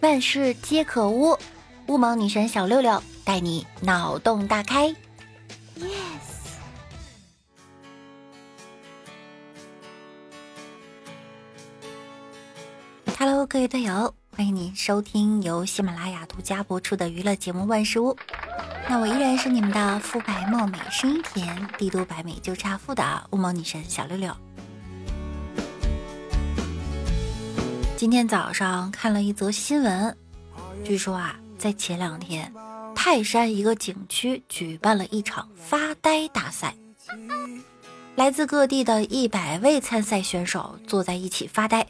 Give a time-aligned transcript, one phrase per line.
[0.00, 1.36] 万事皆可污，
[1.88, 4.94] 乌蒙女神小六六带你脑洞大开。
[13.06, 18.14] Yes，Hello，各位队友，欢迎您收听由喜马拉雅独家播出的娱乐节目《万事屋》。
[18.88, 23.02] 那我依然是你们的肤白貌美、声音甜、帝都白美就差富的
[23.32, 24.32] 乌蒙女神小六六。
[27.98, 30.16] 今天早上看了一则新闻，
[30.84, 32.54] 据说啊，在前两天，
[32.94, 36.76] 泰山一个景区举办了一场发呆大赛，
[38.14, 41.84] 来自各地的一百位参赛选手坐在一起发呆，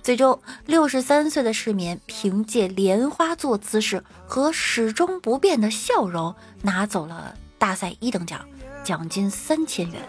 [0.00, 8.48] 最终六十三岁的市民凭借莲花座姿势和始终不变的笑容，拿走了大赛一等奖，
[8.84, 10.00] 奖金三千元。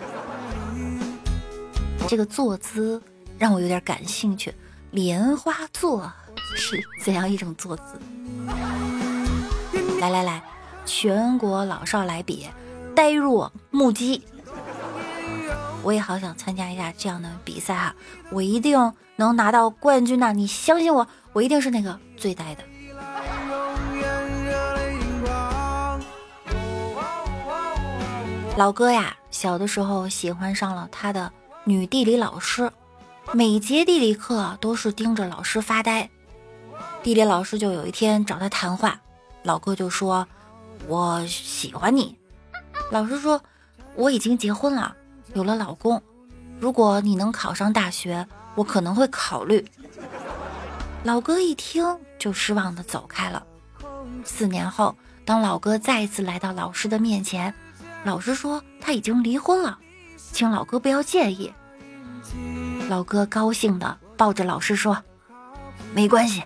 [2.08, 3.02] 这个坐姿
[3.40, 4.54] 让我有点感兴趣。
[4.92, 6.12] 莲花座
[6.58, 7.98] 是怎样一种坐姿？
[10.02, 10.44] 来来来，
[10.86, 12.50] 全国老少来比，
[12.94, 14.22] 呆若木鸡。
[15.82, 17.96] 我也好想参加一下这样的比赛哈，
[18.32, 20.34] 我一定能拿到冠军呐！
[20.34, 22.64] 你相信我，我一定是那个最呆的。
[28.58, 31.32] 老哥呀，小的时候喜欢上了他的
[31.64, 32.70] 女地理老师。
[33.34, 36.10] 每节地理课都是盯着老师发呆，
[37.02, 39.00] 地理老师就有一天找他谈话，
[39.44, 40.28] 老哥就说
[40.88, 42.18] ：“我喜欢你。”
[42.92, 43.42] 老师说
[43.96, 44.94] ：“我已经结婚了，
[45.34, 46.02] 有了老公，
[46.60, 49.66] 如果你能考上大学，我可能会考虑。”
[51.06, 53.46] 老哥一听就失望的走开了。
[54.26, 57.54] 四年后，当老哥再一次来到老师的面前，
[58.04, 59.80] 老师说他已经离婚了，
[60.34, 61.54] 请老哥不要介意。
[62.92, 65.02] 老哥高兴的抱着老师说
[65.96, 66.44] ：“没关系，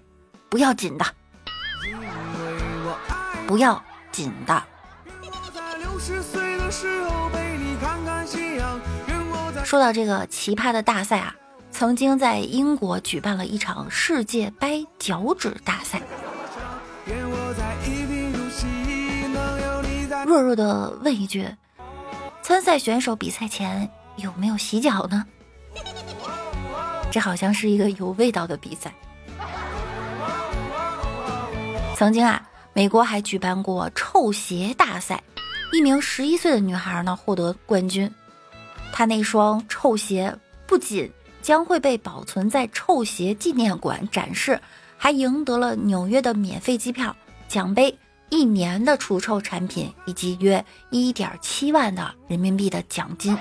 [0.47, 1.03] 不要紧的，
[3.47, 4.63] 不要紧的。”
[9.65, 11.35] 说到这个奇葩的大赛啊，
[11.71, 15.99] 曾经在英国举办了一场世界掰脚趾大赛。
[20.27, 21.49] 弱弱的问一句：
[22.43, 25.25] 参赛选手比赛前有没有洗脚呢？
[27.15, 28.93] 这好像是一个有味道的比赛。
[31.95, 35.23] 曾经啊，美国还举办过臭鞋大赛，
[35.71, 38.13] 一名十一岁的女孩呢获得冠军。
[38.91, 40.37] 她那双臭鞋
[40.67, 41.09] 不仅
[41.41, 44.59] 将会被保存在臭鞋纪念馆展示，
[44.97, 47.15] 还赢得了纽约的免费机票、
[47.47, 53.37] 奖杯、一年的除臭产品以及约一点七万的人民币的奖金。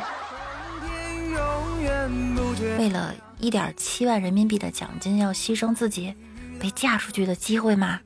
[2.78, 3.12] 为了。
[3.44, 6.16] 一点七万人民币的奖金，要牺牲自己
[6.58, 8.00] 被嫁出去的机会吗？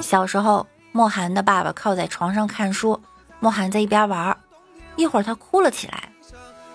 [0.00, 3.02] 小时候，莫寒的爸爸靠在床上看书，
[3.40, 4.36] 莫寒在一边玩，
[4.94, 6.04] 一会儿他哭了起来。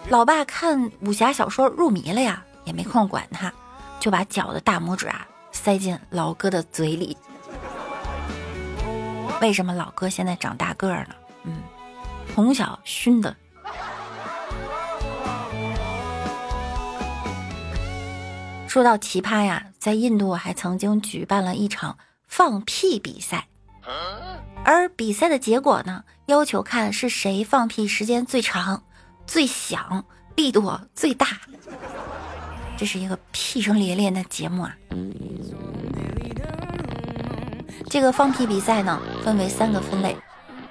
[0.10, 3.54] 老爸看武侠小说入迷了呀，也没空管他，
[4.02, 7.16] 就把脚的大拇指啊塞进老哥的嘴里。
[9.42, 11.16] 为什么老哥现在长大个儿了？
[11.46, 11.64] 嗯，
[12.34, 13.34] 从小熏的。
[18.76, 21.98] 说到奇葩呀，在印度还曾经举办了一场
[22.28, 23.48] 放屁比赛，
[24.66, 28.84] 而比赛的结果呢，要求看是谁放屁时间最长、
[29.26, 30.04] 最响、
[30.36, 31.26] 力度最大。
[32.76, 34.76] 这是一个屁声连连的节目啊！
[37.90, 40.18] 这个放屁比赛呢，分为三个分类：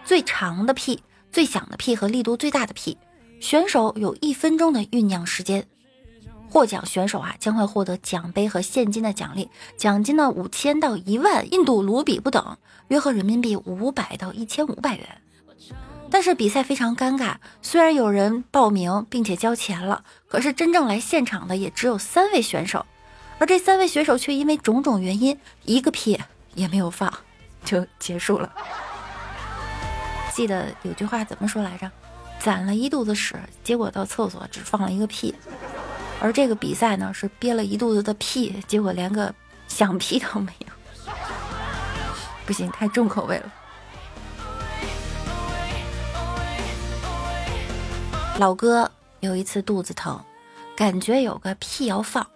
[0.05, 2.99] 最长的屁、最响的屁和力度最大的屁。
[3.41, 5.67] 选手有一分钟的酝酿时间。
[6.51, 12.57] 获奖选手啊，将会获得奖杯和现金的奖励，奖金呢五千到一万印度卢比不等，
[12.89, 15.21] 约合人民币五百到一千五百元。
[16.11, 22.87] 但是比赛非常尴尬，虽然有人报名并且交钱了，可是真正来现场的也只有三位选手，
[23.39, 26.21] 而这三位选手却因为种种原因，一个屁
[26.55, 27.13] 也没有放，
[27.65, 28.53] 就结束了。
[30.33, 31.91] 记得有句话怎么说来着？
[32.39, 35.35] 攒了一肚子屎，结果到厕所只放了一个屁。
[36.25, 39.35] 而这个比赛呢，是憋了一肚子的屁，结果连个
[39.69, 40.67] 响屁都没有。
[42.47, 43.53] 不行，太重口味了。
[48.39, 48.91] 老哥
[49.21, 50.19] 有一次肚子疼，
[50.75, 52.27] 感觉有个屁要放，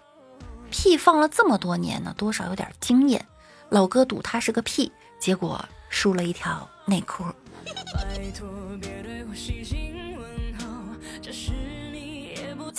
[0.71, 3.27] 屁放了这么多年呢，多少有点经验。
[3.71, 7.25] 老哥赌他是个屁，结果输了一条内裤。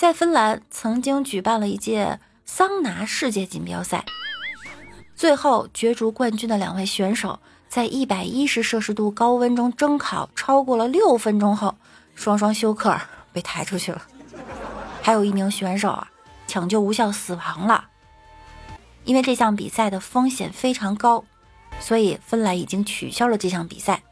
[0.00, 4.02] 在芬兰曾经举办了一届桑拿世界锦标赛。
[5.14, 7.38] 最后角逐冠军的两位选手，
[7.68, 11.74] 在一百一十摄氏度高温中蒸烤超过了六分钟后，
[12.14, 12.98] 双双休克
[13.34, 14.00] 被抬出去了。
[15.02, 16.10] 还有一名选手啊，
[16.46, 17.88] 抢救无效死亡了。
[19.04, 21.26] 因为这项比赛的风险非常高，
[21.78, 24.02] 所以芬兰已经取消了这项比赛。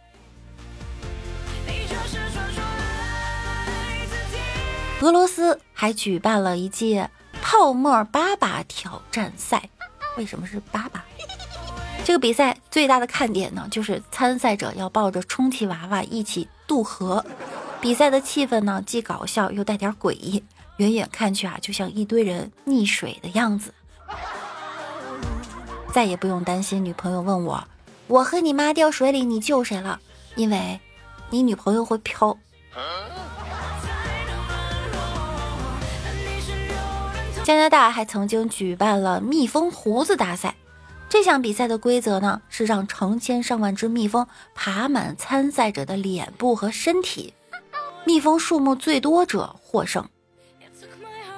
[5.00, 7.08] 俄罗斯还举办了一届
[7.40, 9.68] 泡沫粑粑挑战赛。
[10.16, 11.00] 为什么是粑粑？
[12.04, 17.24] 这个比赛最大的看点呢，就是参赛者要抱着充气娃娃一起渡河。
[17.80, 20.42] 比赛的气氛呢，既搞笑又带点诡异，
[20.78, 23.72] 远远看去啊，就像一堆人溺水的样子。
[25.92, 27.62] 再也不用担心女朋友问我
[28.08, 30.00] ：“我和你妈掉水里，你救谁了？”
[30.34, 30.80] 因为，
[31.30, 32.36] 你女朋友会漂。
[37.48, 40.54] 加拿大还曾经举办了蜜蜂胡子大赛。
[41.08, 47.32] 这项比赛的规则呢，是让成千上万只蜜蜂爬满参赛者的脸部和身体，
[48.04, 50.06] 蜜蜂数目最多者获胜。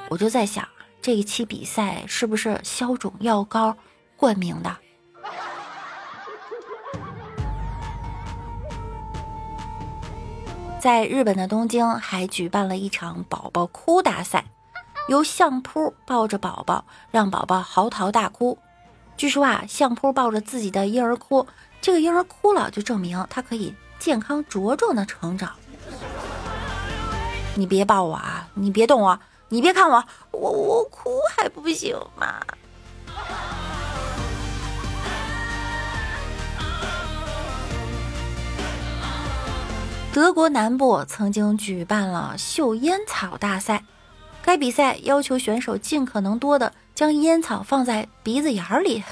[0.08, 0.66] 我就在想，
[1.00, 3.76] 这一期比赛是不是消肿药膏
[4.16, 4.76] 冠名的？
[10.80, 14.44] 在日本的东京还举办了一场宝宝哭大赛。
[15.10, 18.56] 由相扑抱着宝宝，让宝宝嚎啕大哭。
[19.16, 21.48] 据说啊，相扑抱着自己的婴儿哭，
[21.80, 25.50] 这个婴儿哭了，就证明他可以健康茁壮的成长。
[27.56, 28.48] 你别抱我啊！
[28.54, 29.18] 你别动我！
[29.48, 30.04] 你别看我！
[30.30, 32.40] 我我哭还不行吗？
[40.12, 43.82] 德国南部曾经举办了嗅烟草大赛。
[44.50, 49.04] 该比赛要求选手尽可能多的将烟草放在鼻子眼里，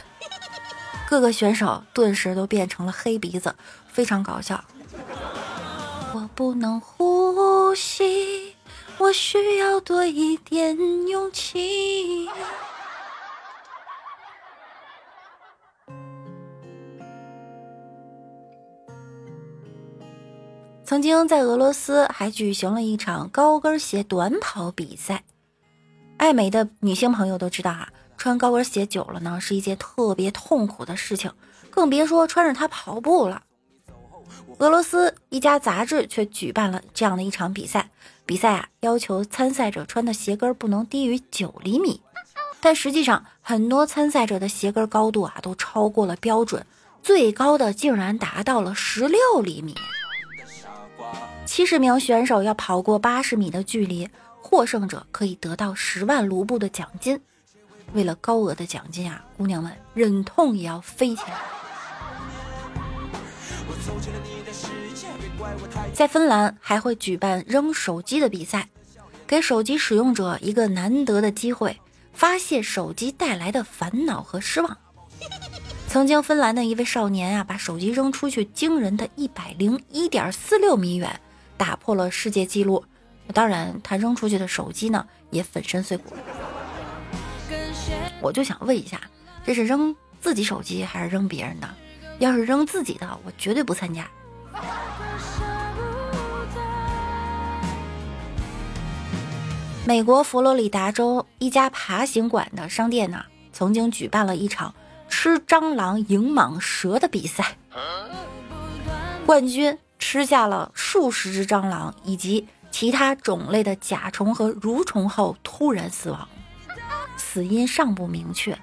[1.08, 3.54] 各个选手顿时都变成了黑鼻子，
[3.86, 4.64] 非常搞笑。
[6.12, 8.56] 我不能呼吸，
[8.98, 10.76] 我需要多一点
[11.06, 12.28] 勇气。
[20.88, 25.22] 曾经在俄罗斯还举行了一场高跟鞋短跑比赛，
[26.16, 31.30] 爱美的女性朋友都知道啊，穿高跟鞋久了呢是一件特别痛苦的事情，
[31.68, 33.42] 更别说穿着它跑步了。
[34.60, 37.90] 俄罗斯一家杂志却举办了这样的一场比赛，
[38.24, 42.00] 比赛啊要求参赛者穿的鞋跟不能低于九厘米，
[42.62, 46.64] 但实际上很多参赛者的鞋跟高度啊都超过了标准，
[47.02, 49.74] 最高的竟然达到了十六厘米。
[51.58, 54.08] 七十名选手要跑过八十米的距离，
[54.40, 57.20] 获胜者可以得到十万卢布的奖金。
[57.94, 61.40] 为了高额的奖金啊，姑娘们忍痛也要飞起来。
[65.92, 68.68] 在芬兰还会举办扔手机的比赛，
[69.26, 71.76] 给手机使用者一个难得的机会，
[72.12, 74.78] 发泄手机带来的烦恼和失望。
[75.88, 81.20] 曾经，芬兰的一位少年啊，把手机扔出去，惊人的一百零一点四六米远。
[81.58, 82.82] 打破了世界纪录，
[83.34, 86.14] 当然，他扔出去的手机呢也粉身碎骨。
[88.22, 89.00] 我就想问一下，
[89.44, 91.68] 这是扔自己手机还是扔别人的？
[92.18, 94.08] 要是扔自己的，我绝对不参加。
[99.86, 104.74] 美国佛罗里达州一家爬行馆的商店呢，曾经举办了一场
[105.08, 107.56] 吃蟑螂赢蟒蛇的比赛，
[109.24, 109.78] 冠军。
[109.98, 116.28] 吃下了数十只蟑螂以及其他种类的甲虫和蠕虫后突然死亡，
[117.16, 118.58] 死因尚不明确。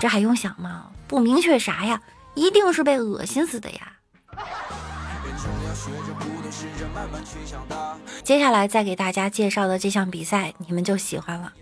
[0.00, 0.90] 这还用想吗？
[1.06, 2.02] 不明确啥呀？
[2.34, 3.92] 一定是被恶心死的呀！
[8.22, 11.52] 接下来再给大家介绍的这项比赛，你们就喜欢了。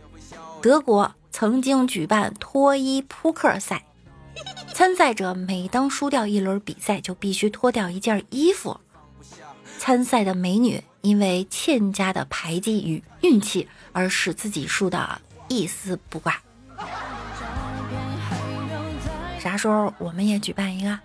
[0.60, 3.84] 德国曾经举办脱衣扑克赛。
[4.84, 8.78] 参赛者每当输掉一轮比赛，就必须脱掉一件衣服。
[9.78, 16.38] 参赛的美女因为欠佳的牌技与运气，而使自己输的一丝不挂。
[19.38, 20.98] 啥时候我们也举办一个？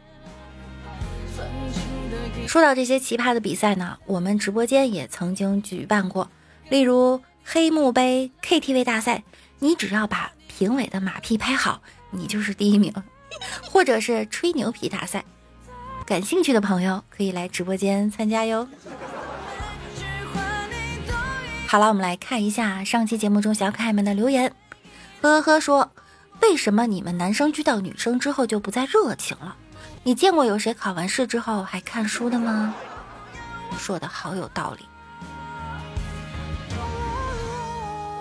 [2.49, 6.29] 说到这些奇葩的比赛呢，我们直播间也曾经举办过，
[6.67, 9.23] 例如黑幕杯 KTV 大赛，
[9.59, 11.81] 你只要把评委的马屁拍好，
[12.11, 12.93] 你就是第一名。
[13.71, 15.23] 或者是吹牛皮大赛，
[16.05, 18.67] 感兴趣的朋友可以来直播间参加哟。
[21.67, 24.53] 好了，我们来看一下上期节目中小可爱们的留言。
[25.21, 25.91] 呵呵说，
[26.41, 29.55] 为什么你们男生遇到女生之后就不再热情了？
[30.03, 32.73] 你见过有谁考完试之后还看书的吗？
[33.77, 34.85] 说的好有道理。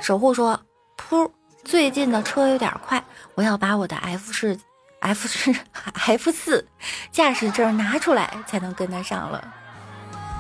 [0.03, 0.61] 守护说，
[0.97, 1.31] 噗，
[1.65, 3.03] 最近的车有点快，
[3.35, 4.59] 我要把我的 F 四
[5.01, 5.55] F 四
[5.95, 6.67] F 四
[7.11, 9.55] 驾驶证拿出来才能跟得上了。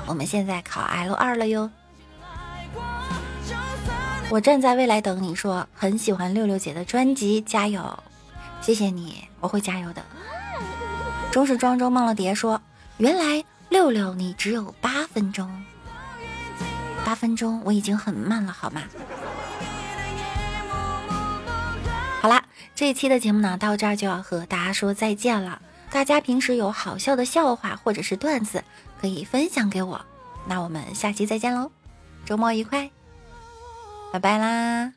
[0.07, 1.71] 我们现在考 L 二了哟。
[4.31, 7.99] 我站在未来等你说，很喜欢六六姐的专辑，加油！
[8.61, 10.05] 谢谢你，我会加油的。
[11.31, 12.61] 终是庄周梦了蝶说，
[12.99, 15.65] 原来六六你只有八分钟，
[17.07, 18.83] 八分钟我已经很慢了，好吗？
[22.79, 25.61] 这一期的节目呢，到这儿就要和大家说再见了。
[25.91, 28.63] 大家平时有好笑的笑话或者是段子，
[29.01, 30.01] 可以分享给我。
[30.47, 31.73] 那我们下期再见喽，
[32.25, 32.89] 周末愉快！
[34.13, 34.93] 拜拜啦！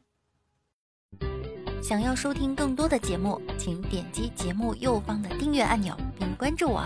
[1.82, 6.84] 想要收听更多的节目，请点击节目右方的订阅按钮并关注我。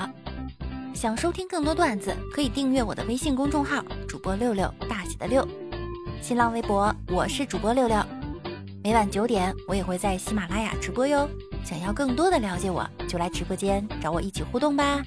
[0.94, 5.46] 想收听更多段子，可以订阅我的微信公众号“主播六六大写的六”，
[6.24, 8.02] 新浪微博我是主播六六。
[8.86, 11.28] 每晚九点，我也会在喜马拉雅直播哟。
[11.64, 15.04] 想要更多的了解我，就来直播间找我一起互动吧。